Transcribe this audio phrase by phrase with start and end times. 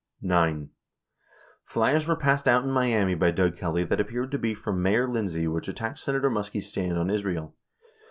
[0.23, 0.69] 9.
[1.63, 5.07] Flyers were passed out in Miami by Doug Kelly that appeared to be from Mayor
[5.07, 7.53] Lindsay which attacked Senator Muskie's stand on Israel.